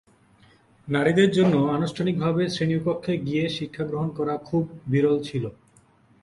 [0.87, 5.43] নারীদের জন্য আনুষ্ঠানিকভাবে শ্রেণীকক্ষে গিয়ে শিক্ষাগ্রহণ করা খুব বিরল ছিল।